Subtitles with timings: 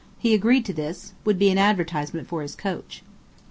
[0.17, 3.03] He agreed to this, would be an advertisement for his coach.